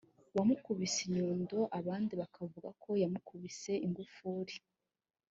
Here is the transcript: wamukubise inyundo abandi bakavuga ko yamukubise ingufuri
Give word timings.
wamukubise 0.35 0.99
inyundo 1.07 1.57
abandi 1.79 2.13
bakavuga 2.21 2.69
ko 2.83 2.89
yamukubise 3.01 3.71
ingufuri 3.85 4.55